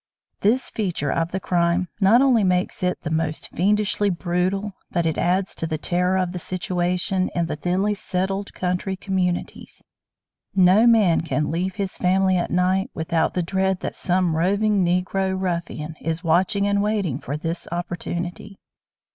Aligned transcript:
This 0.39 0.71
feature 0.71 1.11
of 1.11 1.31
the 1.31 1.39
crime 1.39 1.87
not 1.99 2.23
only 2.23 2.43
makes 2.43 2.81
it 2.81 2.99
the 3.03 3.11
most 3.11 3.49
fiendishly 3.53 4.09
brutal, 4.09 4.73
but 4.89 5.05
it 5.05 5.15
adds 5.15 5.53
to 5.53 5.67
the 5.67 5.77
terror 5.77 6.17
of 6.17 6.31
the 6.31 6.39
situation 6.39 7.29
in 7.35 7.45
the 7.45 7.55
thinly 7.55 7.93
settled 7.93 8.51
country 8.55 8.95
communities. 8.95 9.83
No 10.55 10.87
man 10.87 11.21
can 11.21 11.51
leave 11.51 11.75
his 11.75 11.99
family 11.99 12.35
at 12.35 12.49
night 12.49 12.89
without 12.95 13.35
the 13.35 13.43
dread 13.43 13.81
that 13.81 13.93
some 13.93 14.35
roving 14.35 14.83
Negro 14.83 15.39
ruffian 15.39 15.93
is 16.01 16.23
watching 16.23 16.65
and 16.65 16.81
waiting 16.81 17.19
for 17.19 17.37
this 17.37 17.67
opportunity. 17.71 18.57